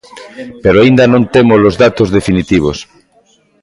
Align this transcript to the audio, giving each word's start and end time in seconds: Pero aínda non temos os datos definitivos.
Pero 0.63 0.77
aínda 0.79 1.05
non 1.13 1.23
temos 1.35 1.59
os 1.69 1.75
datos 1.83 2.07
definitivos. 2.17 2.77